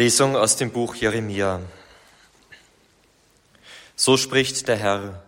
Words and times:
Lesung 0.00 0.34
aus 0.34 0.56
dem 0.56 0.70
Buch 0.70 0.94
Jeremia. 0.94 1.60
So 3.96 4.16
spricht 4.16 4.66
der 4.66 4.76
Herr, 4.76 5.22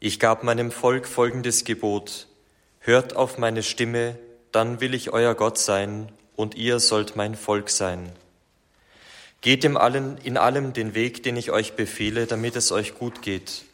ich 0.00 0.18
gab 0.18 0.42
meinem 0.42 0.70
Volk 0.70 1.06
folgendes 1.06 1.64
Gebot, 1.64 2.26
hört 2.78 3.16
auf 3.16 3.36
meine 3.36 3.62
Stimme, 3.62 4.18
dann 4.50 4.80
will 4.80 4.94
ich 4.94 5.10
euer 5.10 5.34
Gott 5.34 5.58
sein, 5.58 6.10
und 6.36 6.54
ihr 6.54 6.80
sollt 6.80 7.16
mein 7.16 7.34
Volk 7.34 7.68
sein. 7.68 8.10
Geht 9.42 9.62
im 9.62 9.76
allen, 9.76 10.16
in 10.24 10.38
allem 10.38 10.72
den 10.72 10.94
Weg, 10.94 11.22
den 11.22 11.36
ich 11.36 11.50
euch 11.50 11.74
befehle, 11.74 12.26
damit 12.26 12.56
es 12.56 12.72
euch 12.72 12.94
gut 12.94 13.20
geht. 13.20 13.66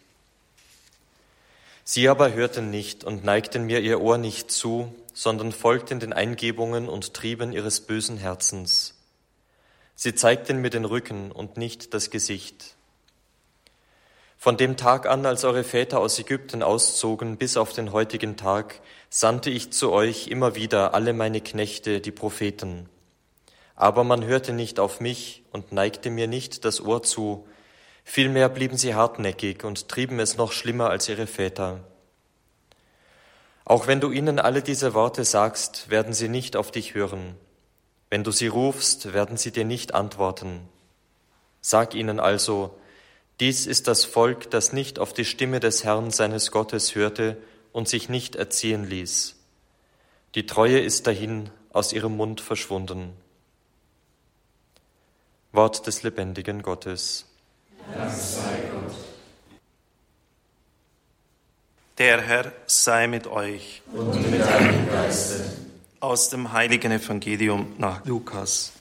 Sie 1.85 2.09
aber 2.09 2.33
hörten 2.33 2.71
nicht 2.71 3.05
und 3.05 3.23
neigten 3.23 3.67
mir 3.67 3.79
ihr 3.79 4.01
Ohr 4.01 4.19
nicht 4.19 4.51
zu, 4.51 4.93
sondern 5.15 5.53
folgten 5.53 6.01
den 6.01 6.13
Eingebungen 6.13 6.89
und 6.89 7.15
Trieben 7.15 7.53
ihres 7.53 7.83
bösen 7.83 8.17
Herzens. 8.17 8.97
Sie 10.03 10.15
zeigten 10.15 10.63
mir 10.63 10.71
den 10.71 10.87
Rücken 10.87 11.31
und 11.31 11.59
nicht 11.59 11.93
das 11.93 12.09
Gesicht. 12.09 12.75
Von 14.39 14.57
dem 14.57 14.79
Tag 14.79 15.05
an, 15.05 15.27
als 15.27 15.45
eure 15.45 15.63
Väter 15.63 16.01
aus 16.01 16.19
Ägypten 16.19 16.63
auszogen, 16.63 17.37
bis 17.37 17.59
auf 17.59 17.75
den 17.75 17.93
heutigen 17.93 18.39
Tag, 18.39 18.81
sandte 19.11 19.51
ich 19.51 19.75
zu 19.75 19.93
euch 19.93 20.29
immer 20.29 20.55
wieder 20.55 20.95
alle 20.95 21.13
meine 21.13 21.43
Knechte, 21.43 22.01
die 22.01 22.13
Propheten. 22.13 22.89
Aber 23.77 24.03
man 24.03 24.25
hörte 24.25 24.55
nicht 24.55 24.81
auf 24.81 25.01
mich 25.01 25.43
und 25.53 25.71
neigte 25.71 26.09
mir 26.09 26.29
nicht 26.29 26.65
das 26.65 26.81
Ohr 26.81 27.03
zu, 27.03 27.47
vielmehr 28.03 28.49
blieben 28.49 28.79
sie 28.79 28.95
hartnäckig 28.95 29.65
und 29.65 29.89
trieben 29.89 30.19
es 30.19 30.39
noch 30.39 30.53
schlimmer 30.53 30.89
als 30.89 31.11
ihre 31.11 31.27
Väter. 31.27 31.81
Auch 33.67 33.87
wenn 33.87 34.01
du 34.01 34.11
ihnen 34.11 34.39
alle 34.39 34.63
diese 34.63 34.95
Worte 34.95 35.27
sagst, 35.27 35.91
werden 35.91 36.15
sie 36.15 36.31
nicht 36.31 36.57
auf 36.57 36.71
dich 36.71 36.95
hören. 36.95 37.37
Wenn 38.11 38.25
du 38.25 38.33
sie 38.33 38.49
rufst, 38.49 39.13
werden 39.13 39.37
sie 39.37 39.53
dir 39.53 39.65
nicht 39.65 39.95
antworten. 39.95 40.69
Sag 41.61 41.95
ihnen 41.95 42.19
also, 42.19 42.77
dies 43.39 43.67
ist 43.67 43.87
das 43.87 44.05
Volk, 44.05 44.51
das 44.51 44.73
nicht 44.73 44.99
auf 44.99 45.13
die 45.13 45.25
Stimme 45.25 45.61
des 45.61 45.85
Herrn 45.85 46.11
seines 46.11 46.51
Gottes 46.51 46.97
hörte 46.97 47.37
und 47.73 47.89
sich 47.89 48.09
nicht 48.09 48.35
erziehen 48.35 48.85
ließ. 48.85 49.37
Die 50.35 50.47
Treue 50.47 50.81
ist 50.81 51.07
dahin 51.07 51.51
aus 51.73 51.93
ihrem 51.93 52.17
Mund 52.17 52.41
verschwunden. 52.41 53.13
Wort 55.53 55.87
des 55.87 56.03
lebendigen 56.03 56.63
Gottes. 56.63 57.27
Dank 57.95 58.13
sei 58.13 58.63
Gott. 58.73 58.95
Der 61.99 62.21
Herr 62.21 62.53
sei 62.67 63.07
mit 63.07 63.27
euch. 63.27 63.83
Und 63.93 64.31
mit 64.31 64.41
deinem 64.41 64.89
Geiste 64.89 65.60
aus 66.01 66.31
dem 66.31 66.53
heiligen 66.53 66.93
Evangelium 66.93 67.75
nach 67.77 68.05
Lukas. 68.07 68.73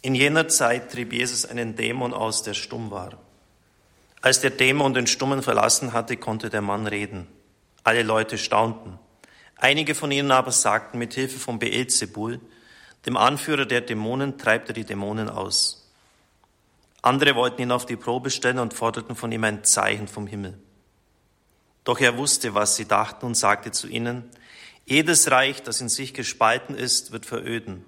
In 0.00 0.14
jener 0.14 0.46
Zeit 0.46 0.92
trieb 0.92 1.12
Jesus 1.12 1.44
einen 1.44 1.74
Dämon 1.74 2.14
aus, 2.14 2.44
der 2.44 2.54
stumm 2.54 2.92
war. 2.92 3.18
Als 4.22 4.40
der 4.40 4.50
Dämon 4.50 4.94
den 4.94 5.08
Stummen 5.08 5.42
verlassen 5.42 5.92
hatte, 5.92 6.16
konnte 6.16 6.48
der 6.48 6.62
Mann 6.62 6.86
reden. 6.86 7.26
Alle 7.82 8.04
Leute 8.04 8.38
staunten. 8.38 8.98
Einige 9.56 9.96
von 9.96 10.12
ihnen 10.12 10.30
aber 10.30 10.52
sagten, 10.52 10.98
mit 10.98 11.14
Hilfe 11.14 11.38
von 11.38 11.58
Beelzebul, 11.58 12.40
dem 13.06 13.16
Anführer 13.16 13.66
der 13.66 13.80
Dämonen, 13.80 14.38
treibt 14.38 14.68
er 14.68 14.74
die 14.74 14.84
Dämonen 14.84 15.28
aus. 15.28 15.90
Andere 17.02 17.34
wollten 17.34 17.62
ihn 17.62 17.72
auf 17.72 17.86
die 17.86 17.96
Probe 17.96 18.30
stellen 18.30 18.58
und 18.60 18.74
forderten 18.74 19.16
von 19.16 19.32
ihm 19.32 19.42
ein 19.44 19.64
Zeichen 19.64 20.06
vom 20.06 20.26
Himmel. 20.26 20.58
Doch 21.88 22.00
er 22.00 22.18
wusste, 22.18 22.52
was 22.52 22.76
sie 22.76 22.84
dachten 22.84 23.24
und 23.24 23.34
sagte 23.34 23.70
zu 23.70 23.88
ihnen, 23.88 24.28
jedes 24.84 25.30
Reich, 25.30 25.62
das 25.62 25.80
in 25.80 25.88
sich 25.88 26.12
gespalten 26.12 26.76
ist, 26.76 27.12
wird 27.12 27.24
veröden. 27.24 27.82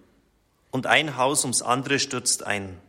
Und 0.71 0.87
ein 0.87 1.19
Haus 1.19 1.45
ums 1.45 1.61
andere 1.61 1.99
stürzt 1.99 2.43
ein. 2.43 2.81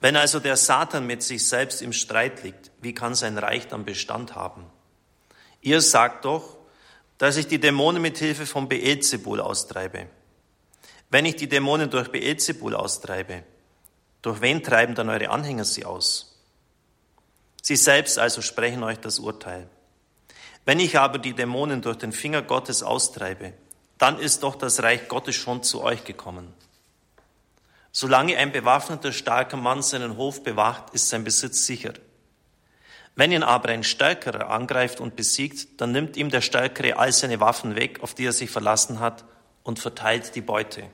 Wenn 0.00 0.16
also 0.16 0.40
der 0.40 0.56
Satan 0.56 1.06
mit 1.06 1.22
sich 1.22 1.46
selbst 1.46 1.82
im 1.82 1.92
Streit 1.92 2.42
liegt, 2.42 2.72
wie 2.80 2.94
kann 2.94 3.14
sein 3.14 3.38
Reich 3.38 3.68
dann 3.68 3.84
Bestand 3.84 4.34
haben? 4.34 4.66
Ihr 5.60 5.80
sagt 5.80 6.24
doch, 6.24 6.58
dass 7.18 7.36
ich 7.36 7.46
die 7.46 7.60
Dämonen 7.60 8.02
mit 8.02 8.18
Hilfe 8.18 8.44
von 8.44 8.68
Beelzebul 8.68 9.40
austreibe. 9.40 10.08
Wenn 11.10 11.26
ich 11.26 11.36
die 11.36 11.48
Dämonen 11.48 11.90
durch 11.90 12.10
Beelzebul 12.10 12.74
austreibe, 12.74 13.44
durch 14.20 14.40
wen 14.40 14.64
treiben 14.64 14.96
dann 14.96 15.10
eure 15.10 15.30
Anhänger 15.30 15.64
sie 15.64 15.84
aus? 15.84 16.42
Sie 17.62 17.76
selbst 17.76 18.18
also 18.18 18.42
sprechen 18.42 18.82
euch 18.82 18.98
das 18.98 19.20
Urteil. 19.20 19.68
Wenn 20.64 20.80
ich 20.80 20.98
aber 20.98 21.18
die 21.18 21.34
Dämonen 21.34 21.82
durch 21.82 21.98
den 21.98 22.12
Finger 22.12 22.42
Gottes 22.42 22.82
austreibe, 22.82 23.52
dann 23.98 24.18
ist 24.18 24.42
doch 24.42 24.54
das 24.54 24.82
Reich 24.82 25.08
Gottes 25.08 25.36
schon 25.36 25.62
zu 25.62 25.82
euch 25.82 26.04
gekommen. 26.04 26.52
Solange 27.90 28.36
ein 28.38 28.52
bewaffneter, 28.52 29.12
starker 29.12 29.56
Mann 29.56 29.82
seinen 29.82 30.16
Hof 30.16 30.42
bewacht, 30.42 30.94
ist 30.94 31.08
sein 31.08 31.24
Besitz 31.24 31.66
sicher. 31.66 31.92
Wenn 33.14 33.32
ihn 33.32 33.42
aber 33.42 33.68
ein 33.68 33.84
Stärkerer 33.84 34.48
angreift 34.48 35.00
und 35.00 35.16
besiegt, 35.16 35.80
dann 35.80 35.92
nimmt 35.92 36.16
ihm 36.16 36.30
der 36.30 36.40
Stärkere 36.40 36.96
all 36.96 37.12
seine 37.12 37.40
Waffen 37.40 37.76
weg, 37.76 38.02
auf 38.02 38.14
die 38.14 38.24
er 38.24 38.32
sich 38.32 38.50
verlassen 38.50 39.00
hat, 39.00 39.24
und 39.62 39.78
verteilt 39.78 40.34
die 40.34 40.40
Beute. 40.40 40.84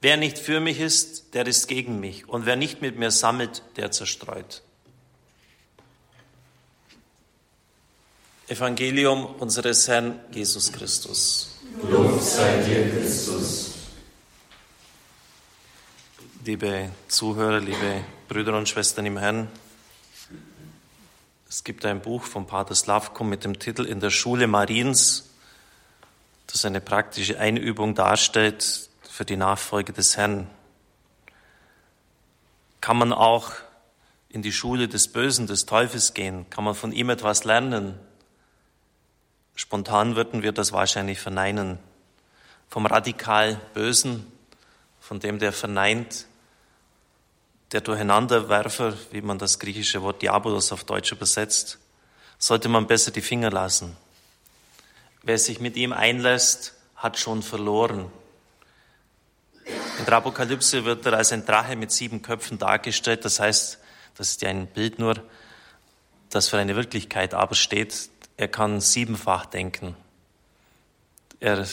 Wer 0.00 0.16
nicht 0.16 0.38
für 0.38 0.60
mich 0.60 0.78
ist, 0.78 1.34
der 1.34 1.46
ist 1.46 1.66
gegen 1.66 1.98
mich, 1.98 2.28
und 2.28 2.44
wer 2.44 2.56
nicht 2.56 2.82
mit 2.82 2.98
mir 2.98 3.10
sammelt, 3.10 3.62
der 3.76 3.90
zerstreut. 3.90 4.62
Evangelium 8.48 9.26
unseres 9.26 9.86
Herrn 9.88 10.20
Jesus 10.32 10.72
Christus. 10.72 11.60
Lob 11.82 12.18
sei 12.18 12.62
dir, 12.62 12.90
Christus. 12.90 13.74
Liebe 16.46 16.90
Zuhörer, 17.08 17.60
liebe 17.60 18.04
Brüder 18.26 18.56
und 18.56 18.66
Schwestern 18.66 19.04
im 19.04 19.18
Herrn, 19.18 19.48
es 21.46 21.62
gibt 21.62 21.84
ein 21.84 22.00
Buch 22.00 22.22
von 22.22 22.46
Pater 22.46 22.74
Slavko 22.74 23.22
mit 23.22 23.44
dem 23.44 23.58
Titel 23.58 23.84
In 23.84 24.00
der 24.00 24.08
Schule 24.08 24.46
Mariens, 24.46 25.28
das 26.46 26.64
eine 26.64 26.80
praktische 26.80 27.38
Einübung 27.38 27.94
darstellt 27.94 28.88
für 29.10 29.26
die 29.26 29.36
Nachfolge 29.36 29.92
des 29.92 30.16
Herrn. 30.16 30.48
Kann 32.80 32.96
man 32.96 33.12
auch 33.12 33.52
in 34.30 34.40
die 34.40 34.52
Schule 34.52 34.88
des 34.88 35.08
Bösen, 35.08 35.46
des 35.46 35.66
Teufels 35.66 36.14
gehen? 36.14 36.48
Kann 36.48 36.64
man 36.64 36.74
von 36.74 36.92
ihm 36.92 37.10
etwas 37.10 37.44
lernen? 37.44 37.98
Spontan 39.58 40.14
würden 40.14 40.44
wir 40.44 40.52
das 40.52 40.70
wahrscheinlich 40.70 41.18
verneinen. 41.18 41.80
Vom 42.68 42.86
radikal 42.86 43.60
Bösen, 43.74 44.24
von 45.00 45.18
dem, 45.18 45.40
der 45.40 45.52
verneint, 45.52 46.26
der 47.72 47.80
Durcheinanderwerfer, 47.80 48.94
wie 49.10 49.20
man 49.20 49.36
das 49.36 49.58
griechische 49.58 50.00
Wort 50.00 50.22
Diabolos 50.22 50.70
auf 50.70 50.84
Deutsch 50.84 51.10
übersetzt, 51.10 51.80
sollte 52.38 52.68
man 52.68 52.86
besser 52.86 53.10
die 53.10 53.20
Finger 53.20 53.50
lassen. 53.50 53.96
Wer 55.24 55.38
sich 55.38 55.58
mit 55.58 55.74
ihm 55.74 55.92
einlässt, 55.92 56.74
hat 56.94 57.18
schon 57.18 57.42
verloren. 57.42 58.12
In 59.98 60.04
der 60.04 60.14
Apokalypse 60.14 60.84
wird 60.84 61.04
er 61.04 61.14
als 61.14 61.32
ein 61.32 61.44
Drache 61.44 61.74
mit 61.74 61.90
sieben 61.90 62.22
Köpfen 62.22 62.58
dargestellt. 62.58 63.24
Das 63.24 63.40
heißt, 63.40 63.80
das 64.14 64.28
ist 64.30 64.42
ja 64.42 64.50
ein 64.50 64.68
Bild 64.68 65.00
nur, 65.00 65.20
das 66.30 66.48
für 66.48 66.58
eine 66.58 66.76
Wirklichkeit 66.76 67.34
aber 67.34 67.56
steht. 67.56 68.08
Er 68.38 68.46
kann 68.46 68.80
siebenfach 68.80 69.46
denken. 69.46 69.96
Er 71.40 71.66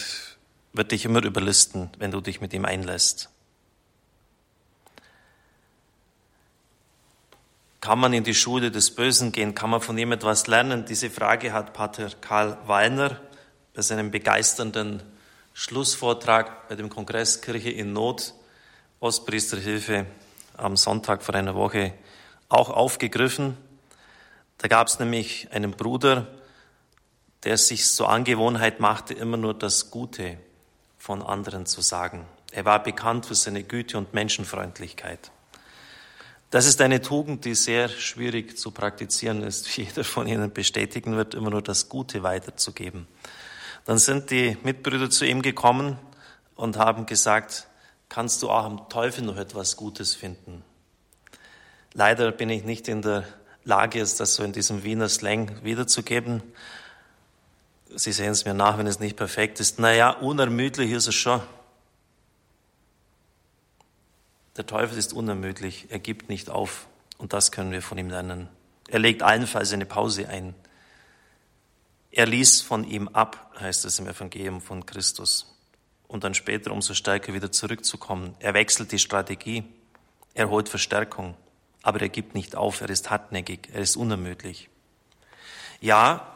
wird 0.73 0.91
dich 0.91 1.05
immer 1.05 1.23
überlisten, 1.23 1.91
wenn 1.99 2.09
du 2.09 2.21
dich 2.21 2.41
mit 2.41 2.53
ihm 2.53 2.65
einlässt. 2.65 3.29
Kann 7.81 7.99
man 7.99 8.13
in 8.13 8.23
die 8.23 8.33
Schule 8.33 8.71
des 8.71 8.95
Bösen 8.95 9.31
gehen? 9.31 9.53
Kann 9.53 9.69
man 9.69 9.79
von 9.79 9.95
ihm 9.95 10.11
etwas 10.11 10.47
lernen? 10.47 10.85
Diese 10.85 11.11
Frage 11.11 11.53
hat 11.53 11.73
Pater 11.73 12.09
Karl 12.19 12.57
Weiner 12.65 13.21
bei 13.75 13.83
seinem 13.83 14.09
begeisternden 14.09 15.03
Schlussvortrag 15.53 16.67
bei 16.67 16.73
dem 16.73 16.89
Kongress 16.89 17.43
Kirche 17.43 17.69
in 17.69 17.93
Not, 17.93 18.33
Ostpriesterhilfe 19.01 20.07
am 20.57 20.77
Sonntag 20.77 21.21
vor 21.21 21.35
einer 21.35 21.53
Woche 21.53 21.93
auch 22.49 22.71
aufgegriffen. 22.71 23.55
Da 24.57 24.67
gab 24.67 24.87
es 24.87 24.97
nämlich 24.97 25.51
einen 25.51 25.71
Bruder, 25.71 26.27
der 27.45 27.57
sich 27.57 27.85
zur 27.85 28.09
Angewohnheit 28.09 28.79
machte, 28.79 29.13
immer 29.13 29.37
nur 29.37 29.53
das 29.53 29.91
Gute 29.91 30.37
von 30.97 31.21
anderen 31.21 31.65
zu 31.65 31.81
sagen. 31.81 32.25
Er 32.51 32.65
war 32.65 32.81
bekannt 32.81 33.27
für 33.27 33.35
seine 33.35 33.63
Güte 33.63 33.97
und 33.97 34.13
Menschenfreundlichkeit. 34.13 35.31
Das 36.49 36.65
ist 36.65 36.81
eine 36.81 37.01
Tugend, 37.01 37.45
die 37.45 37.53
sehr 37.53 37.89
schwierig 37.89 38.57
zu 38.57 38.71
praktizieren 38.71 39.43
ist, 39.43 39.77
wie 39.77 39.83
jeder 39.83 40.03
von 40.03 40.27
Ihnen 40.27 40.51
bestätigen 40.51 41.15
wird, 41.17 41.35
immer 41.35 41.49
nur 41.49 41.61
das 41.61 41.89
Gute 41.89 42.23
weiterzugeben. 42.23 43.07
Dann 43.85 43.99
sind 43.99 44.31
die 44.31 44.57
Mitbrüder 44.63 45.09
zu 45.09 45.25
ihm 45.25 45.41
gekommen 45.41 45.97
und 46.55 46.77
haben 46.77 47.05
gesagt, 47.05 47.67
kannst 48.09 48.41
du 48.41 48.49
auch 48.49 48.63
am 48.63 48.89
Teufel 48.89 49.23
noch 49.23 49.37
etwas 49.37 49.75
Gutes 49.75 50.15
finden? 50.15 50.63
Leider 51.93 52.31
bin 52.31 52.49
ich 52.49 52.63
nicht 52.63 52.87
in 52.87 53.03
der 53.03 53.25
Lage, 53.63 53.99
es 53.99 54.15
das 54.15 54.35
so 54.35 54.43
in 54.43 54.53
diesem 54.53 54.83
Wiener 54.83 55.09
Slang 55.09 55.63
wiederzugeben. 55.63 56.41
Sie 57.97 58.11
sehen 58.11 58.31
es 58.31 58.43
mir 58.43 58.53
nach, 58.53 58.77
wenn 58.77 58.87
es 58.87 58.99
nicht 58.99 59.15
perfekt 59.15 59.59
ist. 59.61 59.79
Naja, 59.79 60.09
unermüdlich 60.09 60.91
ist 60.91 61.07
es 61.07 61.15
schon. 61.15 61.41
Der 64.57 64.65
Teufel 64.65 64.97
ist 64.97 65.13
unermüdlich, 65.13 65.87
er 65.89 65.99
gibt 65.99 66.29
nicht 66.29 66.49
auf. 66.49 66.87
Und 67.17 67.31
das 67.31 67.51
können 67.51 67.71
wir 67.71 67.81
von 67.81 67.97
ihm 67.97 68.09
lernen. 68.09 68.49
Er 68.89 68.99
legt 68.99 69.23
allenfalls 69.23 69.71
eine 69.71 69.85
Pause 69.85 70.27
ein. 70.27 70.53
Er 72.11 72.25
ließ 72.25 72.61
von 72.61 72.83
ihm 72.83 73.07
ab, 73.09 73.53
heißt 73.59 73.85
es 73.85 73.99
im 73.99 74.07
Evangelium 74.07 74.61
von 74.61 74.85
Christus. 74.85 75.53
Und 76.07 76.23
dann 76.23 76.33
später 76.33 76.71
umso 76.71 76.93
stärker 76.93 77.33
wieder 77.33 77.51
zurückzukommen. 77.51 78.35
Er 78.39 78.53
wechselt 78.53 78.91
die 78.91 78.99
Strategie. 78.99 79.63
Er 80.33 80.49
holt 80.49 80.69
Verstärkung. 80.69 81.35
Aber 81.81 82.01
er 82.01 82.09
gibt 82.09 82.35
nicht 82.35 82.55
auf. 82.55 82.81
Er 82.81 82.89
ist 82.89 83.09
hartnäckig. 83.09 83.69
Er 83.73 83.81
ist 83.81 83.95
unermüdlich. 83.95 84.69
Ja, 85.81 86.34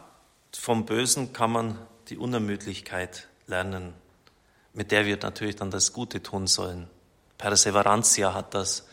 vom 0.58 0.86
Bösen 0.86 1.34
kann 1.34 1.52
man 1.52 1.80
die 2.10 2.18
Unermüdlichkeit 2.18 3.28
lernen, 3.48 3.94
mit 4.74 4.92
der 4.92 5.06
wir 5.06 5.18
natürlich 5.18 5.56
dann 5.56 5.72
das 5.72 5.94
Gute 5.94 6.24
tun 6.24 6.48
sollen. 6.48 6.88
Perseverantia 7.38 8.34
hat 8.34 8.54
das 8.54 8.88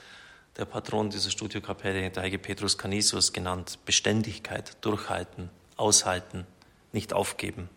der 0.57 0.65
Patron 0.65 1.11
dieser 1.11 1.31
Studiokapelle, 1.31 2.11
der 2.11 2.23
heilige 2.23 2.39
Petrus 2.39 2.79
Canisius, 2.79 3.33
genannt. 3.33 3.79
Beständigkeit, 3.85 4.77
durchhalten, 4.81 5.51
aushalten, 5.77 6.47
nicht 6.93 7.13
aufgeben. 7.13 7.69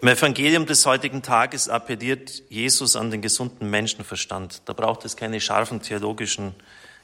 Im 0.00 0.08
Evangelium 0.08 0.66
des 0.66 0.84
heutigen 0.86 1.22
Tages 1.22 1.68
appelliert 1.68 2.42
Jesus 2.48 2.96
an 2.96 3.10
den 3.10 3.22
gesunden 3.22 3.70
Menschenverstand. 3.70 4.62
Da 4.64 4.72
braucht 4.72 5.04
es 5.04 5.16
keine 5.16 5.40
scharfen 5.40 5.80
theologischen 5.80 6.54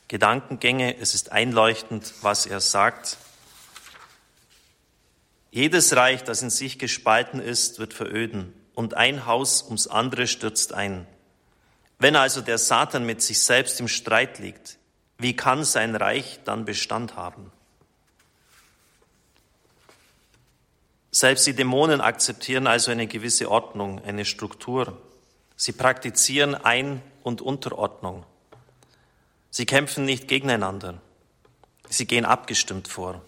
Gedankengänge. 0.08 0.98
Es 0.98 1.14
ist 1.14 1.30
einleuchtend, 1.30 2.12
was 2.22 2.46
er 2.46 2.60
sagt. 2.60 3.18
Jedes 5.50 5.96
Reich, 5.96 6.24
das 6.24 6.42
in 6.42 6.50
sich 6.50 6.78
gespalten 6.78 7.40
ist, 7.40 7.78
wird 7.78 7.94
veröden 7.94 8.52
und 8.74 8.94
ein 8.94 9.26
Haus 9.26 9.62
ums 9.62 9.86
andere 9.86 10.26
stürzt 10.26 10.72
ein. 10.72 11.06
Wenn 11.98 12.16
also 12.16 12.40
der 12.40 12.58
Satan 12.58 13.04
mit 13.06 13.22
sich 13.22 13.40
selbst 13.42 13.80
im 13.80 13.88
Streit 13.88 14.38
liegt, 14.38 14.78
wie 15.18 15.34
kann 15.34 15.64
sein 15.64 15.96
Reich 15.96 16.38
dann 16.44 16.64
Bestand 16.64 17.16
haben? 17.16 17.50
Selbst 21.10 21.46
die 21.46 21.54
Dämonen 21.54 22.00
akzeptieren 22.00 22.68
also 22.68 22.92
eine 22.92 23.08
gewisse 23.08 23.50
Ordnung, 23.50 24.04
eine 24.04 24.24
Struktur. 24.24 24.96
Sie 25.56 25.72
praktizieren 25.72 26.54
Ein- 26.54 27.02
und 27.24 27.40
Unterordnung. 27.40 28.24
Sie 29.50 29.66
kämpfen 29.66 30.04
nicht 30.04 30.28
gegeneinander. 30.28 31.00
Sie 31.88 32.06
gehen 32.06 32.24
abgestimmt 32.24 32.86
vor. 32.86 33.22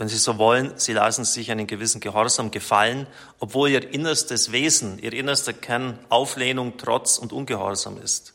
Wenn 0.00 0.08
Sie 0.08 0.16
so 0.16 0.38
wollen, 0.38 0.72
Sie 0.78 0.94
lassen 0.94 1.26
sich 1.26 1.50
einen 1.50 1.66
gewissen 1.66 2.00
Gehorsam 2.00 2.50
gefallen, 2.50 3.06
obwohl 3.38 3.68
Ihr 3.68 3.92
innerstes 3.92 4.50
Wesen, 4.50 4.98
Ihr 4.98 5.12
innerster 5.12 5.52
Kern 5.52 5.98
Auflehnung, 6.08 6.78
Trotz 6.78 7.18
und 7.18 7.34
Ungehorsam 7.34 8.00
ist. 8.00 8.32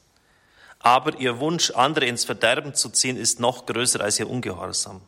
Aber 0.78 1.20
Ihr 1.20 1.40
Wunsch, 1.40 1.72
andere 1.72 2.06
ins 2.06 2.24
Verderben 2.24 2.76
zu 2.76 2.90
ziehen, 2.90 3.18
ist 3.18 3.40
noch 3.40 3.66
größer 3.66 4.00
als 4.00 4.20
Ihr 4.20 4.30
Ungehorsam. 4.30 5.02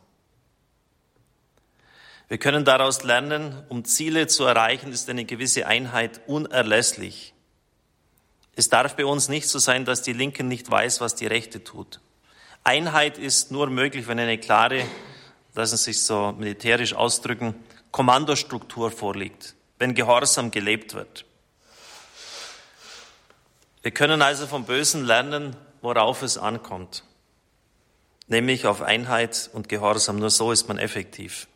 Wir 2.26 2.38
können 2.38 2.64
daraus 2.64 3.04
lernen, 3.04 3.62
um 3.68 3.84
Ziele 3.84 4.26
zu 4.26 4.42
erreichen, 4.42 4.90
ist 4.90 5.08
eine 5.08 5.26
gewisse 5.26 5.68
Einheit 5.68 6.22
unerlässlich. 6.26 7.34
Es 8.56 8.68
darf 8.68 8.96
bei 8.96 9.04
uns 9.04 9.28
nicht 9.28 9.48
so 9.48 9.60
sein, 9.60 9.84
dass 9.84 10.02
die 10.02 10.12
Linke 10.12 10.42
nicht 10.42 10.68
weiß, 10.68 11.00
was 11.00 11.14
die 11.14 11.28
Rechte 11.28 11.62
tut. 11.62 12.00
Einheit 12.64 13.16
ist 13.16 13.52
nur 13.52 13.70
möglich, 13.70 14.08
wenn 14.08 14.18
eine 14.18 14.38
klare 14.38 14.84
lassen 15.58 15.76
sich 15.76 16.04
so 16.04 16.32
militärisch 16.38 16.94
ausdrücken, 16.94 17.52
Kommandostruktur 17.90 18.92
vorliegt, 18.92 19.56
wenn 19.78 19.92
Gehorsam 19.92 20.52
gelebt 20.52 20.94
wird. 20.94 21.24
Wir 23.82 23.90
können 23.90 24.22
also 24.22 24.46
vom 24.46 24.66
Bösen 24.66 25.04
lernen, 25.04 25.56
worauf 25.82 26.22
es 26.22 26.38
ankommt, 26.38 27.02
nämlich 28.28 28.66
auf 28.66 28.82
Einheit 28.82 29.50
und 29.52 29.68
Gehorsam. 29.68 30.20
Nur 30.20 30.30
so 30.30 30.52
ist 30.52 30.68
man 30.68 30.78
effektiv. 30.78 31.48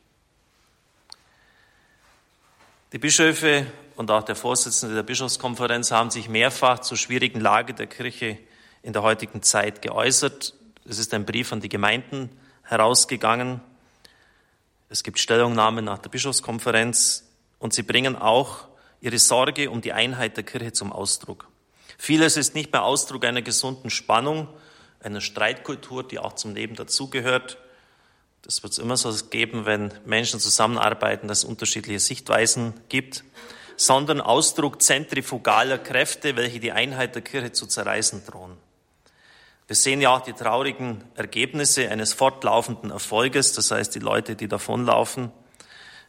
Die 2.92 2.98
Bischöfe 2.98 3.68
und 3.94 4.10
auch 4.10 4.24
der 4.24 4.34
Vorsitzende 4.34 4.96
der 4.96 5.04
Bischofskonferenz 5.04 5.92
haben 5.92 6.10
sich 6.10 6.28
mehrfach 6.28 6.80
zur 6.80 6.96
schwierigen 6.96 7.38
Lage 7.38 7.72
der 7.72 7.86
Kirche 7.86 8.36
in 8.82 8.92
der 8.92 9.02
heutigen 9.02 9.44
Zeit 9.44 9.80
geäußert. 9.80 10.54
Es 10.84 10.98
ist 10.98 11.14
ein 11.14 11.24
Brief 11.24 11.52
an 11.52 11.60
die 11.60 11.68
Gemeinden 11.68 12.30
herausgegangen. 12.64 13.60
Es 14.92 15.02
gibt 15.02 15.18
Stellungnahmen 15.18 15.86
nach 15.86 15.96
der 15.96 16.10
Bischofskonferenz 16.10 17.24
und 17.58 17.72
sie 17.72 17.82
bringen 17.82 18.14
auch 18.14 18.68
ihre 19.00 19.18
Sorge 19.18 19.70
um 19.70 19.80
die 19.80 19.94
Einheit 19.94 20.36
der 20.36 20.44
Kirche 20.44 20.74
zum 20.74 20.92
Ausdruck. 20.92 21.48
Vieles 21.96 22.36
ist 22.36 22.54
nicht 22.54 22.74
mehr 22.74 22.82
Ausdruck 22.82 23.24
einer 23.24 23.40
gesunden 23.40 23.88
Spannung, 23.88 24.48
einer 25.00 25.22
Streitkultur, 25.22 26.06
die 26.06 26.18
auch 26.18 26.34
zum 26.34 26.54
Leben 26.54 26.74
dazugehört. 26.74 27.56
Das 28.42 28.62
wird 28.62 28.74
es 28.74 28.78
immer 28.78 28.98
so 28.98 29.10
geben, 29.30 29.64
wenn 29.64 29.94
Menschen 30.04 30.40
zusammenarbeiten, 30.40 31.26
dass 31.26 31.38
es 31.38 31.44
unterschiedliche 31.44 31.98
Sichtweisen 31.98 32.74
gibt, 32.90 33.24
sondern 33.78 34.20
Ausdruck 34.20 34.82
zentrifugaler 34.82 35.78
Kräfte, 35.78 36.36
welche 36.36 36.60
die 36.60 36.72
Einheit 36.72 37.14
der 37.14 37.22
Kirche 37.22 37.52
zu 37.52 37.66
zerreißen 37.66 38.26
drohen. 38.26 38.58
Wir 39.68 39.76
sehen 39.76 40.00
ja 40.00 40.14
auch 40.14 40.22
die 40.22 40.32
traurigen 40.32 41.04
Ergebnisse 41.14 41.88
eines 41.88 42.12
fortlaufenden 42.12 42.90
Erfolges, 42.90 43.52
das 43.52 43.70
heißt 43.70 43.94
die 43.94 44.00
Leute, 44.00 44.36
die 44.36 44.48
davonlaufen. 44.48 45.30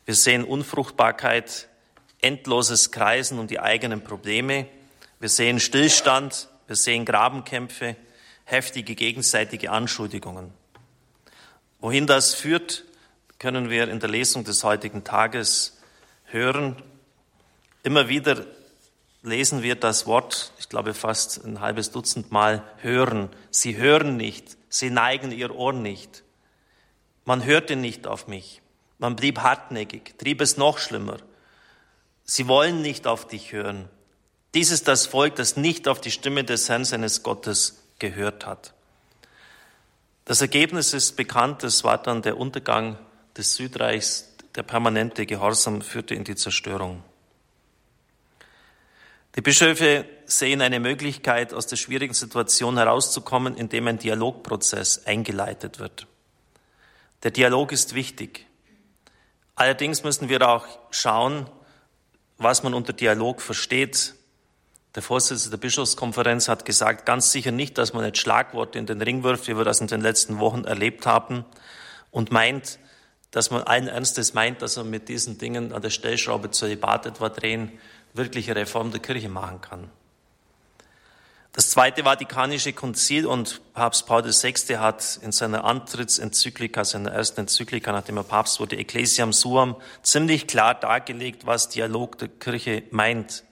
Wir 0.05 0.15
sehen 0.15 0.43
Unfruchtbarkeit, 0.43 1.69
endloses 2.19 2.91
Kreisen 2.91 3.39
um 3.39 3.47
die 3.47 3.59
eigenen 3.59 4.03
Probleme. 4.03 4.67
Wir 5.19 5.29
sehen 5.29 5.59
Stillstand, 5.59 6.49
wir 6.67 6.75
sehen 6.75 7.05
Grabenkämpfe, 7.05 7.95
heftige 8.45 8.95
gegenseitige 8.95 9.71
Anschuldigungen. 9.71 10.51
Wohin 11.79 12.07
das 12.07 12.33
führt, 12.33 12.85
können 13.39 13.69
wir 13.69 13.89
in 13.89 13.99
der 13.99 14.09
Lesung 14.09 14.45
des 14.45 14.63
heutigen 14.63 15.03
Tages 15.03 15.77
hören. 16.25 16.81
Immer 17.83 18.07
wieder 18.07 18.45
lesen 19.21 19.63
wir 19.63 19.75
das 19.75 20.05
Wort, 20.05 20.52
ich 20.63 20.69
glaube 20.69 20.93
fast 20.93 21.43
ein 21.43 21.59
halbes 21.59 21.91
Dutzend 21.91 22.31
Mal, 22.31 22.63
hören. 22.77 23.29
Sie 23.51 23.75
hören 23.75 24.15
nicht, 24.15 24.55
sie 24.69 24.89
neigen 24.89 25.33
ihr 25.33 25.53
Ohr 25.53 25.73
nicht. 25.73 26.23
Man 27.25 27.43
hörte 27.43 27.75
nicht 27.75 28.07
auf 28.07 28.27
mich. 28.27 28.61
Man 28.97 29.17
blieb 29.17 29.39
hartnäckig, 29.39 30.17
trieb 30.17 30.39
es 30.39 30.55
noch 30.55 30.77
schlimmer. 30.77 31.17
Sie 32.23 32.47
wollen 32.47 32.81
nicht 32.81 33.07
auf 33.07 33.27
dich 33.27 33.51
hören. 33.51 33.89
Dies 34.53 34.71
ist 34.71 34.87
das 34.87 35.05
Volk, 35.05 35.35
das 35.35 35.57
nicht 35.57 35.89
auf 35.89 35.99
die 35.99 36.11
Stimme 36.11 36.45
des 36.45 36.69
Herrn 36.69 36.85
seines 36.85 37.23
Gottes 37.23 37.83
gehört 37.99 38.45
hat. 38.45 38.73
Das 40.23 40.39
Ergebnis 40.39 40.93
ist 40.93 41.17
bekannt, 41.17 41.65
es 41.65 41.83
war 41.83 42.01
dann 42.01 42.21
der 42.21 42.37
Untergang 42.37 42.97
des 43.35 43.55
Südreichs, 43.55 44.33
der 44.55 44.63
permanente 44.63 45.25
Gehorsam 45.25 45.81
führte 45.81 46.15
in 46.15 46.23
die 46.23 46.35
Zerstörung. 46.35 47.03
Die 49.35 49.41
Bischöfe 49.41 50.05
sehen 50.25 50.61
eine 50.61 50.79
Möglichkeit, 50.79 51.53
aus 51.53 51.65
der 51.65 51.75
schwierigen 51.75 52.13
Situation 52.13 52.77
herauszukommen, 52.77 53.55
indem 53.55 53.87
ein 53.87 53.97
Dialogprozess 53.97 55.05
eingeleitet 55.05 55.79
wird. 55.79 56.07
Der 57.23 57.31
Dialog 57.31 57.71
ist 57.71 57.95
wichtig. 57.95 58.45
Allerdings 59.55 60.03
müssen 60.03 60.29
wir 60.29 60.47
auch 60.47 60.65
schauen, 60.91 61.49
was 62.37 62.61
man 62.63 62.73
unter 62.73 62.93
Dialog 62.93 63.41
versteht. 63.41 64.13
Der 64.93 65.01
Vorsitzende 65.01 65.57
der 65.57 65.61
Bischofskonferenz 65.61 66.47
hat 66.47 66.65
gesagt, 66.65 67.05
ganz 67.05 67.31
sicher 67.31 67.51
nicht, 67.51 67.77
dass 67.79 67.93
man 67.93 68.05
jetzt 68.05 68.19
Schlagworte 68.19 68.77
in 68.77 68.85
den 68.85 69.01
Ring 69.01 69.23
wirft, 69.23 69.47
wie 69.47 69.57
wir 69.57 69.63
das 69.63 69.81
in 69.81 69.87
den 69.87 70.01
letzten 70.01 70.39
Wochen 70.39 70.65
erlebt 70.65 71.07
haben, 71.07 71.45
und 72.11 72.31
meint, 72.31 72.77
dass 73.31 73.49
man 73.49 73.63
allen 73.63 73.87
Ernstes 73.87 74.35
meint, 74.35 74.61
dass 74.61 74.77
man 74.77 74.91
mit 74.91 75.09
diesen 75.09 75.39
Dingen 75.39 75.73
an 75.73 75.81
der 75.81 75.89
Stellschraube 75.89 76.51
zur 76.51 76.67
Debatte 76.67 77.09
etwa 77.09 77.29
drehen 77.29 77.79
wirkliche 78.13 78.55
Reform 78.55 78.91
der 78.91 79.01
Kirche 79.01 79.29
machen 79.29 79.61
kann. 79.61 79.89
Das 81.55 81.69
Zweite 81.69 82.03
Vatikanische 82.03 82.73
Konzil 82.73 83.27
und 83.27 83.61
Papst 83.73 84.07
Paul 84.07 84.23
VI. 84.23 84.53
hat 84.77 85.19
in 85.21 85.31
seiner 85.31 85.63
Antrittsenzyklika, 85.65 86.83
seiner 86.83 87.11
ersten 87.11 87.41
Enzyklika, 87.41 87.91
nachdem 87.91 88.17
er 88.17 88.23
Papst 88.23 88.59
wurde, 88.59 88.75
Ecclesiam 88.75 89.31
Suam, 89.31 89.75
ziemlich 90.01 90.47
klar 90.47 90.73
dargelegt, 90.73 91.45
was 91.45 91.69
Dialog 91.69 92.17
der 92.17 92.29
Kirche 92.29 92.81
meint. 92.89 93.43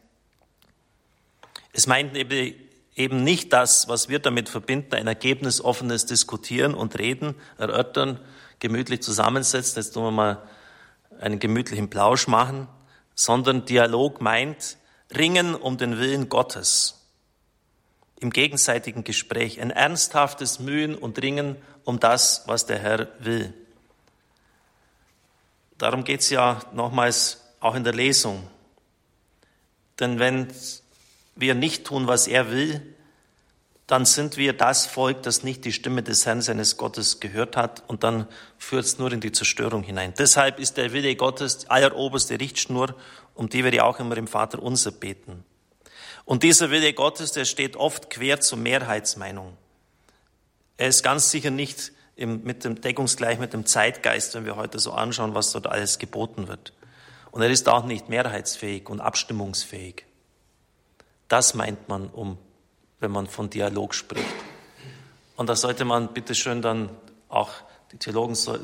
Es 1.73 1.85
meint 1.85 2.17
eben 2.17 3.23
nicht 3.23 3.53
das, 3.53 3.87
was 3.87 4.09
wir 4.09 4.17
damit 4.17 4.49
verbinden, 4.49 4.95
ein 4.95 5.05
ergebnisoffenes 5.05 6.07
Diskutieren 6.07 6.73
und 6.73 6.97
Reden, 6.97 7.35
erörtern, 7.59 8.19
gemütlich 8.57 9.03
zusammensetzen. 9.03 9.79
Jetzt 9.79 9.91
tun 9.91 10.05
wir 10.05 10.11
mal 10.11 10.41
einen 11.19 11.37
gemütlichen 11.37 11.91
Plausch 11.91 12.27
machen 12.27 12.67
sondern 13.21 13.65
Dialog 13.65 14.19
meint 14.19 14.77
Ringen 15.15 15.53
um 15.53 15.77
den 15.77 15.99
Willen 15.99 16.27
Gottes 16.27 17.05
im 18.19 18.31
gegenseitigen 18.31 19.03
Gespräch, 19.03 19.61
ein 19.61 19.69
ernsthaftes 19.69 20.59
Mühen 20.59 20.95
und 20.95 21.21
Ringen 21.21 21.55
um 21.83 21.99
das, 21.99 22.43
was 22.47 22.65
der 22.65 22.79
Herr 22.79 23.09
will. 23.19 23.53
Darum 25.77 26.03
geht 26.03 26.21
es 26.21 26.31
ja 26.31 26.61
nochmals 26.73 27.43
auch 27.59 27.75
in 27.75 27.83
der 27.83 27.93
Lesung. 27.93 28.47
Denn 29.99 30.17
wenn 30.17 30.47
wir 31.35 31.53
nicht 31.53 31.85
tun, 31.85 32.07
was 32.07 32.25
er 32.25 32.49
will, 32.49 32.95
dann 33.91 34.05
sind 34.05 34.37
wir 34.37 34.53
das 34.53 34.85
Volk, 34.85 35.21
das 35.23 35.43
nicht 35.43 35.65
die 35.65 35.73
Stimme 35.73 36.01
des 36.01 36.25
Herrn 36.25 36.41
seines 36.41 36.77
Gottes 36.77 37.19
gehört 37.19 37.57
hat 37.57 37.83
und 37.87 38.05
dann 38.05 38.25
führt 38.57 38.85
es 38.85 38.99
nur 38.99 39.11
in 39.11 39.19
die 39.19 39.33
Zerstörung 39.33 39.83
hinein. 39.83 40.13
Deshalb 40.17 40.59
ist 40.59 40.77
der 40.77 40.93
Wille 40.93 41.13
Gottes 41.17 41.69
alleroberste 41.69 42.39
Richtschnur, 42.39 42.95
um 43.35 43.49
die 43.49 43.65
wir 43.65 43.73
ja 43.73 43.83
auch 43.83 43.99
immer 43.99 44.15
im 44.15 44.27
Vater 44.27 44.63
unser 44.63 44.91
beten. 44.91 45.43
Und 46.23 46.43
dieser 46.43 46.69
Wille 46.69 46.93
Gottes, 46.93 47.33
der 47.33 47.43
steht 47.43 47.75
oft 47.75 48.09
quer 48.09 48.39
zur 48.39 48.59
Mehrheitsmeinung. 48.59 49.57
Er 50.77 50.87
ist 50.87 51.03
ganz 51.03 51.29
sicher 51.29 51.51
nicht 51.51 51.91
im, 52.15 52.43
mit 52.43 52.63
dem 52.63 52.79
deckungsgleich 52.79 53.39
mit 53.39 53.51
dem 53.51 53.65
Zeitgeist, 53.65 54.35
wenn 54.35 54.45
wir 54.45 54.55
heute 54.55 54.79
so 54.79 54.93
anschauen, 54.93 55.35
was 55.35 55.51
dort 55.51 55.67
alles 55.67 55.99
geboten 55.99 56.47
wird. 56.47 56.71
Und 57.31 57.41
er 57.41 57.49
ist 57.49 57.67
auch 57.67 57.83
nicht 57.83 58.07
mehrheitsfähig 58.07 58.87
und 58.87 59.01
abstimmungsfähig. 59.01 60.05
Das 61.27 61.55
meint 61.55 61.89
man, 61.89 62.07
um, 62.07 62.37
wenn 63.01 63.11
man 63.11 63.27
von 63.27 63.49
Dialog 63.49 63.93
spricht. 63.93 64.25
Und 65.35 65.47
da 65.47 65.55
sollte 65.55 65.83
man 65.83 66.13
bitteschön 66.13 66.61
dann 66.61 66.89
auch, 67.27 67.49
die 67.91 67.97
Theologen 67.97 68.35
so, 68.35 68.55
äh, 68.55 68.59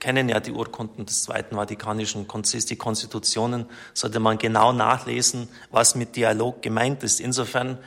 kennen 0.00 0.28
ja 0.28 0.40
die 0.40 0.50
Urkunden 0.50 1.06
des 1.06 1.22
Zweiten 1.22 1.54
Vatikanischen 1.54 2.26
Konzils, 2.26 2.66
die 2.66 2.76
Konstitutionen, 2.76 3.66
sollte 3.92 4.18
man 4.18 4.38
genau 4.38 4.72
nachlesen, 4.72 5.48
was 5.70 5.94
mit 5.94 6.16
Dialog 6.16 6.60
gemeint 6.60 7.04
ist. 7.04 7.20
Insofern 7.20 7.78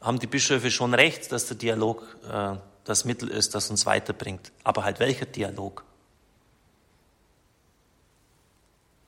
haben 0.00 0.18
die 0.18 0.26
Bischöfe 0.26 0.72
schon 0.72 0.92
recht, 0.92 1.30
dass 1.30 1.46
der 1.46 1.56
Dialog 1.56 2.02
äh, 2.28 2.56
das 2.84 3.04
Mittel 3.04 3.28
ist, 3.28 3.54
das 3.54 3.70
uns 3.70 3.86
weiterbringt. 3.86 4.50
Aber 4.64 4.82
halt 4.84 4.98
welcher 4.98 5.26
Dialog? 5.26 5.84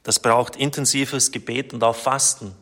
Das 0.02 0.20
braucht 0.20 0.54
intensives 0.54 1.32
Gebet 1.32 1.74
und 1.74 1.82
auch 1.82 1.96
Fasten. 1.96 2.54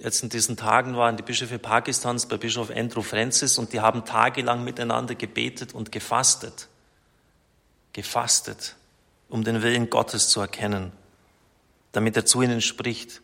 Jetzt 0.00 0.22
in 0.22 0.28
diesen 0.28 0.56
Tagen 0.56 0.96
waren 0.96 1.16
die 1.16 1.24
Bischöfe 1.24 1.58
Pakistans 1.58 2.26
bei 2.26 2.36
Bischof 2.36 2.70
Andrew 2.70 3.02
Francis 3.02 3.58
und 3.58 3.72
die 3.72 3.80
haben 3.80 4.04
tagelang 4.04 4.62
miteinander 4.62 5.16
gebetet 5.16 5.74
und 5.74 5.90
gefastet. 5.90 6.68
Gefastet, 7.92 8.76
um 9.28 9.42
den 9.42 9.62
Willen 9.62 9.90
Gottes 9.90 10.28
zu 10.28 10.40
erkennen, 10.40 10.92
damit 11.90 12.16
er 12.16 12.24
zu 12.24 12.42
ihnen 12.42 12.60
spricht, 12.60 13.22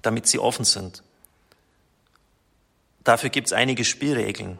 damit 0.00 0.26
sie 0.26 0.38
offen 0.38 0.64
sind. 0.64 1.02
Dafür 3.04 3.28
gibt 3.28 3.48
es 3.48 3.52
einige 3.52 3.84
Spielregeln. 3.84 4.58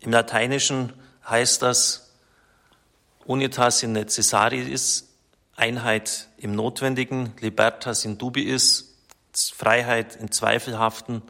Im 0.00 0.12
Lateinischen 0.12 0.94
heißt 1.28 1.60
das 1.60 2.14
unitas 3.26 3.82
in 3.82 3.92
necessaris, 3.92 5.08
Einheit 5.54 6.28
im 6.38 6.54
Notwendigen, 6.54 7.34
libertas 7.40 8.06
in 8.06 8.16
dubiis, 8.16 8.87
Freiheit 9.56 10.16
im 10.16 10.30
Zweifelhaften 10.30 11.22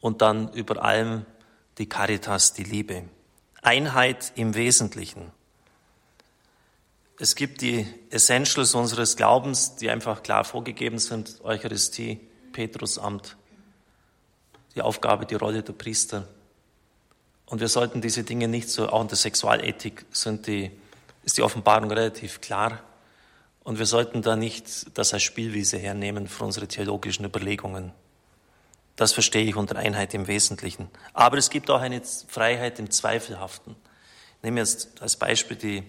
und 0.00 0.22
dann 0.22 0.52
über 0.52 0.82
allem 0.82 1.24
die 1.78 1.88
Caritas, 1.88 2.52
die 2.52 2.64
Liebe. 2.64 3.04
Einheit 3.62 4.32
im 4.34 4.54
Wesentlichen. 4.54 5.30
Es 7.18 7.36
gibt 7.36 7.60
die 7.60 7.86
Essentials 8.10 8.74
unseres 8.74 9.16
Glaubens, 9.16 9.76
die 9.76 9.90
einfach 9.90 10.22
klar 10.22 10.44
vorgegeben 10.44 10.98
sind. 10.98 11.40
Eucharistie, 11.44 12.20
Petrusamt, 12.52 13.36
die 14.74 14.82
Aufgabe, 14.82 15.26
die 15.26 15.36
Rolle 15.36 15.62
der 15.62 15.72
Priester, 15.72 16.26
und 17.52 17.60
wir 17.60 17.68
sollten 17.68 18.00
diese 18.00 18.24
Dinge 18.24 18.48
nicht 18.48 18.70
so, 18.70 18.88
auch 18.88 19.02
in 19.02 19.08
der 19.08 19.18
Sexualethik 19.18 20.06
sind 20.10 20.46
die, 20.46 20.70
ist 21.22 21.36
die 21.36 21.42
Offenbarung 21.42 21.90
relativ 21.90 22.40
klar. 22.40 22.82
Und 23.64 23.78
wir 23.78 23.86
sollten 23.86 24.22
da 24.22 24.36
nicht 24.36 24.98
das 24.98 25.14
als 25.14 25.22
Spielwiese 25.22 25.78
hernehmen 25.78 26.26
für 26.26 26.44
unsere 26.44 26.66
theologischen 26.66 27.24
Überlegungen. 27.24 27.92
Das 28.96 29.12
verstehe 29.12 29.44
ich 29.44 29.56
unter 29.56 29.76
Einheit 29.76 30.14
im 30.14 30.26
Wesentlichen. 30.26 30.88
Aber 31.14 31.38
es 31.38 31.48
gibt 31.48 31.70
auch 31.70 31.80
eine 31.80 32.02
Freiheit 32.28 32.78
im 32.78 32.90
Zweifelhaften. 32.90 33.76
Ich 34.36 34.42
nehme 34.42 34.60
jetzt 34.60 35.00
als 35.00 35.16
Beispiel 35.16 35.56
die 35.56 35.84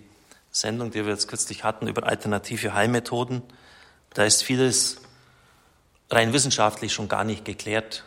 Sendung, 0.51 0.92
die 0.92 1.03
wir 1.03 1.12
jetzt 1.12 1.27
kürzlich 1.27 1.63
hatten 1.63 1.88
über 1.88 2.08
alternative 2.08 2.74
Heilmethoden. 2.74 3.42
Da 4.13 4.24
ist 4.24 4.44
vieles 4.44 5.01
rein 6.12 6.32
wissenschaftlich 6.32 6.94
schon 6.94 7.10
gar 7.10 7.24
nicht 7.24 7.44
geklärt. 7.44 8.03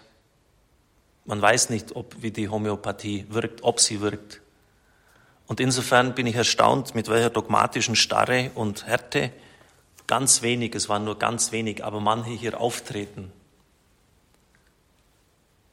Man 1.24 1.42
weiß 1.42 1.70
nicht, 1.70 1.96
ob, 1.96 2.22
wie 2.22 2.30
die 2.30 2.48
Homöopathie 2.48 3.26
wirkt, 3.30 3.64
ob 3.64 3.80
sie 3.80 4.00
wirkt. 4.00 4.40
Und 5.48 5.58
insofern 5.58 6.14
bin 6.14 6.26
ich 6.26 6.36
erstaunt, 6.36 6.94
mit 6.94 7.08
welcher 7.08 7.30
dogmatischen 7.30 7.96
Starre 7.96 8.52
und 8.54 8.86
Härte 8.86 9.32
ganz 10.06 10.42
wenig, 10.42 10.74
es 10.74 10.88
waren 10.88 11.04
nur 11.04 11.18
ganz 11.18 11.52
wenig, 11.52 11.84
aber 11.84 12.00
manche 12.00 12.30
hier 12.30 12.60
auftreten 12.60 13.32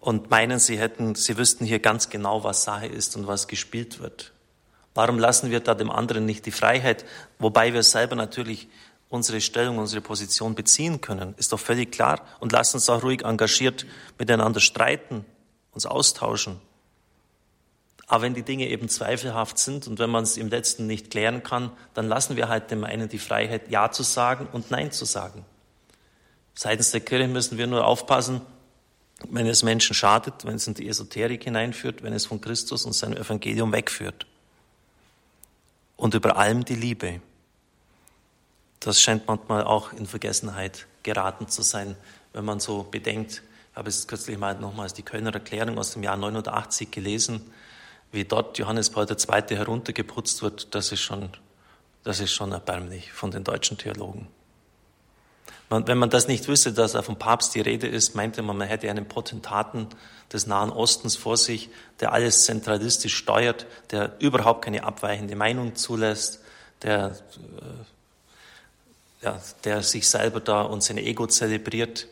und 0.04 0.30
meinen, 0.30 0.60
sie 0.60 0.78
hätten, 0.78 1.16
sie 1.16 1.38
wüssten 1.38 1.66
hier 1.66 1.80
ganz 1.80 2.10
genau, 2.10 2.44
was 2.44 2.64
Sache 2.64 2.88
ist 2.88 3.16
und 3.16 3.26
was 3.26 3.48
gespielt 3.48 4.02
wird. 4.02 4.34
Warum 4.94 5.18
lassen 5.18 5.50
wir 5.50 5.62
da 5.62 5.76
dem 5.76 5.90
anderen 5.90 6.26
nicht 6.26 6.46
die 6.46 6.52
Freiheit, 6.52 7.06
wobei 7.40 7.74
wir 7.74 7.84
selber 7.84 8.16
natürlich 8.18 8.68
unsere 9.08 9.40
Stellung, 9.40 9.78
unsere 9.78 10.02
Position 10.02 10.56
beziehen 10.56 11.00
können? 11.00 11.34
Ist 11.38 11.54
doch 11.54 11.60
völlig 11.60 11.94
klar. 11.94 12.20
Und 12.42 12.52
lassen 12.52 12.78
uns 12.78 12.90
auch 12.90 13.02
ruhig 13.02 13.24
engagiert 13.24 13.86
miteinander 14.20 14.60
streiten 14.60 15.24
uns 15.72 15.86
austauschen. 15.86 16.60
Aber 18.08 18.24
wenn 18.24 18.34
die 18.34 18.44
Dinge 18.44 18.68
eben 18.68 18.90
zweifelhaft 18.90 19.58
sind 19.58 19.88
und 19.88 20.00
wenn 20.00 20.10
man 20.10 20.24
es 20.24 20.38
im 20.38 20.50
letzten 20.50 20.88
nicht 20.88 21.10
klären 21.10 21.44
kann, 21.44 21.72
dann 21.94 22.08
lassen 22.08 22.36
wir 22.36 22.50
halt 22.50 22.70
dem 22.70 22.84
einen 22.84 23.10
die 23.10 23.20
Freiheit, 23.20 23.70
Ja 23.72 23.92
zu 23.92 24.04
sagen 24.04 24.48
und 24.52 24.72
Nein 24.72 24.92
zu 24.92 25.06
sagen. 25.06 25.46
Seitens 26.54 26.92
der 26.92 27.02
Kirche 27.02 27.28
müssen 27.28 27.58
wir 27.58 27.68
nur 27.68 27.86
aufpassen, 27.86 28.42
wenn 29.30 29.48
es 29.48 29.64
Menschen 29.64 29.94
schadet, 29.94 30.46
wenn 30.46 30.56
es 30.56 30.68
in 30.68 30.74
die 30.74 30.88
Esoterik 30.88 31.44
hineinführt, 31.44 32.04
wenn 32.04 32.14
es 32.14 32.26
von 32.26 32.42
Christus 32.42 32.86
und 32.86 32.94
seinem 32.94 33.18
Evangelium 33.18 33.72
wegführt. 33.72 34.26
Und 35.96 36.14
über 36.14 36.38
allem 36.38 36.66
die 36.66 36.76
Liebe. 36.76 37.22
Das 38.80 39.02
scheint 39.02 39.28
manchmal 39.28 39.64
auch 39.64 39.94
in 39.94 40.06
Vergessenheit 40.06 40.88
geraten 41.04 41.48
zu 41.48 41.62
sein, 41.62 41.96
wenn 42.34 42.44
man 42.44 42.60
so 42.60 42.84
bedenkt, 42.84 43.44
ich 43.72 43.78
habe 43.78 43.90
es 43.90 44.08
kürzlich 44.08 44.38
mal 44.38 44.60
nochmals 44.60 44.94
die 44.94 45.04
Kölner 45.04 45.34
Erklärung 45.34 45.80
aus 45.80 45.94
dem 45.94 46.04
Jahr 46.04 46.18
89 46.18 46.92
gelesen, 46.92 47.42
wie 48.14 48.24
dort 48.26 48.58
Johannes 48.60 48.92
Paul 48.92 49.08
II. 49.10 49.58
heruntergeputzt 49.58 50.44
wird. 50.44 50.74
Das 50.76 50.92
ist 50.92 51.02
schon, 51.02 51.30
das 52.04 52.20
ist 52.20 52.32
schon 52.32 52.52
erbärmlich 52.52 53.12
von 53.12 53.32
den 53.32 53.44
deutschen 53.44 53.78
Theologen. 53.78 54.28
wenn 55.70 55.98
man 55.98 56.12
das 56.12 56.28
nicht 56.28 56.48
wüsste, 56.48 56.72
dass 56.72 56.94
vom 56.94 57.18
Papst 57.18 57.56
die 57.56 57.62
Rede 57.62 57.88
ist, 57.88 58.14
meinte 58.14 58.44
man, 58.44 58.56
man 58.56 58.68
hätte 58.68 58.90
einen 58.90 59.08
Potentaten 59.08 59.88
des 60.32 60.46
Nahen 60.46 60.70
Ostens 60.70 61.16
vor 61.16 61.38
sich, 61.38 61.70
der 62.00 62.14
alles 62.14 62.46
zentralistisch 62.46 63.16
steuert, 63.16 63.66
der 63.90 64.16
überhaupt 64.20 64.64
keine 64.64 64.84
abweichende 64.84 65.36
Meinung 65.36 65.76
zulässt, 65.76 66.42
der, 66.84 67.18
äh, 69.22 69.26
ja, 69.26 69.42
der 69.64 69.82
sich 69.82 70.08
selber 70.08 70.40
da 70.40 70.62
und 70.62 70.84
sein 70.84 70.98
Ego 71.00 71.26
zelebriert. 71.26 72.08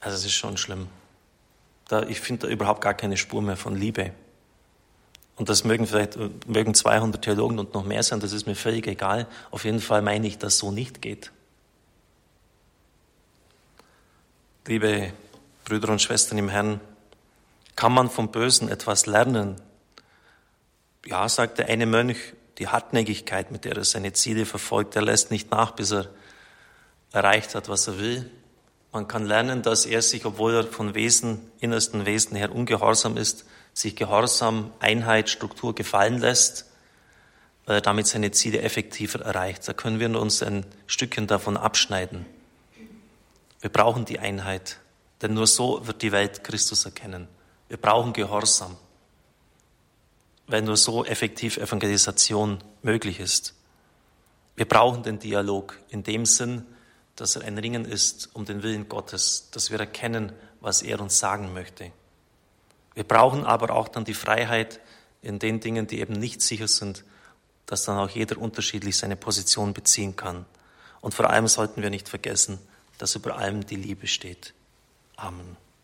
Also 0.00 0.16
es 0.16 0.24
ist 0.24 0.32
schon 0.32 0.56
schlimm. 0.56 0.88
Da, 1.86 2.02
ich 2.02 2.20
finde 2.20 2.48
da 2.48 2.52
überhaupt 2.52 2.80
gar 2.80 2.94
keine 2.94 3.16
Spur 3.16 3.42
mehr 3.42 3.56
von 3.56 3.76
Liebe. 3.76 4.12
Und 5.36 5.48
das 5.48 5.64
mögen 5.64 5.86
vielleicht 5.86 6.18
mögen 6.46 6.74
200 6.74 7.22
Theologen 7.22 7.58
und 7.58 7.74
noch 7.74 7.84
mehr 7.84 8.02
sein, 8.02 8.20
das 8.20 8.32
ist 8.32 8.46
mir 8.46 8.54
völlig 8.54 8.86
egal. 8.86 9.26
Auf 9.50 9.64
jeden 9.64 9.80
Fall 9.80 10.02
meine 10.02 10.26
ich, 10.26 10.38
dass 10.38 10.58
so 10.58 10.70
nicht 10.70 11.00
geht. 11.00 11.32
Liebe 14.66 15.12
Brüder 15.64 15.88
und 15.88 16.02
Schwestern 16.02 16.38
im 16.38 16.48
Herrn, 16.48 16.80
kann 17.74 17.92
man 17.92 18.10
vom 18.10 18.30
Bösen 18.30 18.68
etwas 18.68 19.06
lernen? 19.06 19.60
Ja, 21.06 21.28
sagt 21.28 21.58
der 21.58 21.68
eine 21.68 21.86
Mönch, 21.86 22.34
die 22.58 22.68
Hartnäckigkeit, 22.68 23.50
mit 23.50 23.64
der 23.64 23.76
er 23.76 23.84
seine 23.84 24.12
Ziele 24.12 24.46
verfolgt, 24.46 24.94
er 24.94 25.02
lässt 25.02 25.30
nicht 25.30 25.50
nach, 25.50 25.72
bis 25.72 25.92
er 25.92 26.08
erreicht 27.10 27.54
hat, 27.54 27.68
was 27.68 27.88
er 27.88 27.98
will. 27.98 28.30
Man 28.92 29.08
kann 29.08 29.24
lernen, 29.24 29.62
dass 29.62 29.86
er 29.86 30.02
sich, 30.02 30.24
obwohl 30.26 30.54
er 30.54 30.64
von 30.64 30.94
Wesen, 30.94 31.50
innersten 31.60 32.04
Wesen 32.04 32.36
her 32.36 32.54
ungehorsam 32.54 33.16
ist, 33.16 33.46
sich 33.74 33.96
Gehorsam, 33.96 34.72
Einheit, 34.80 35.30
Struktur 35.30 35.74
gefallen 35.74 36.18
lässt, 36.18 36.66
weil 37.66 37.76
er 37.76 37.80
damit 37.80 38.06
seine 38.06 38.30
Ziele 38.32 38.60
effektiver 38.60 39.20
erreicht. 39.20 39.66
Da 39.66 39.72
können 39.72 40.00
wir 40.00 40.20
uns 40.20 40.42
ein 40.42 40.66
Stückchen 40.86 41.26
davon 41.26 41.56
abschneiden. 41.56 42.26
Wir 43.60 43.70
brauchen 43.70 44.04
die 44.04 44.18
Einheit, 44.18 44.78
denn 45.22 45.34
nur 45.34 45.46
so 45.46 45.86
wird 45.86 46.02
die 46.02 46.12
Welt 46.12 46.44
Christus 46.44 46.84
erkennen. 46.84 47.28
Wir 47.68 47.76
brauchen 47.76 48.12
Gehorsam, 48.12 48.76
weil 50.48 50.62
nur 50.62 50.76
so 50.76 51.04
effektiv 51.04 51.56
Evangelisation 51.56 52.58
möglich 52.82 53.20
ist. 53.20 53.54
Wir 54.56 54.68
brauchen 54.68 55.02
den 55.02 55.18
Dialog 55.18 55.78
in 55.88 56.02
dem 56.02 56.26
Sinn, 56.26 56.66
dass 57.16 57.36
er 57.36 57.44
ein 57.44 57.56
Ringen 57.56 57.84
ist 57.84 58.30
um 58.34 58.44
den 58.44 58.62
Willen 58.62 58.88
Gottes, 58.88 59.48
dass 59.52 59.70
wir 59.70 59.78
erkennen, 59.78 60.32
was 60.60 60.82
er 60.82 61.00
uns 61.00 61.18
sagen 61.18 61.54
möchte. 61.54 61.92
Wir 62.94 63.04
brauchen 63.04 63.44
aber 63.44 63.70
auch 63.70 63.88
dann 63.88 64.04
die 64.04 64.14
Freiheit 64.14 64.80
in 65.22 65.38
den 65.38 65.60
Dingen, 65.60 65.86
die 65.86 66.00
eben 66.00 66.14
nicht 66.14 66.42
sicher 66.42 66.68
sind, 66.68 67.04
dass 67.66 67.84
dann 67.84 67.98
auch 67.98 68.10
jeder 68.10 68.38
unterschiedlich 68.38 68.96
seine 68.96 69.16
Position 69.16 69.72
beziehen 69.72 70.16
kann. 70.16 70.44
Und 71.00 71.14
vor 71.14 71.30
allem 71.30 71.48
sollten 71.48 71.82
wir 71.82 71.90
nicht 71.90 72.08
vergessen, 72.08 72.58
dass 72.98 73.14
über 73.14 73.36
allem 73.36 73.64
die 73.66 73.76
Liebe 73.76 74.06
steht. 74.06 74.52
Amen. 75.16 75.56